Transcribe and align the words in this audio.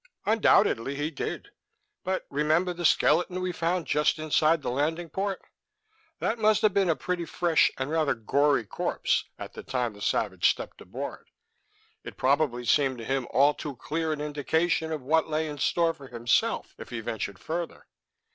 "Undoubtedly 0.25 0.95
he 0.95 1.11
did. 1.11 1.49
But 2.03 2.25
remember 2.31 2.73
the 2.73 2.85
skeleton 2.85 3.39
we 3.39 3.51
found 3.51 3.85
just 3.85 4.17
inside 4.17 4.63
the 4.63 4.71
landing 4.71 5.09
port? 5.11 5.43
That 6.17 6.39
must 6.39 6.63
have 6.63 6.73
been 6.73 6.89
a 6.89 6.95
fairly 6.95 7.25
fresh 7.25 7.69
and 7.77 7.87
rather 7.87 8.15
gory 8.15 8.65
corpse 8.65 9.25
at 9.37 9.53
the 9.53 9.61
time 9.61 9.93
the 9.93 10.01
savage 10.01 10.49
stepped 10.49 10.81
aboard. 10.81 11.29
It 12.03 12.17
probably 12.17 12.65
seemed 12.65 12.97
to 12.97 13.05
him 13.05 13.27
all 13.29 13.53
too 13.53 13.75
clear 13.75 14.11
an 14.11 14.21
indication 14.21 14.91
of 14.91 15.03
what 15.03 15.29
lay 15.29 15.47
in 15.47 15.59
store 15.59 15.93
for 15.93 16.07
himself 16.07 16.73
if 16.79 16.89
he 16.89 16.99
ventured 16.99 17.37
further. 17.37 17.85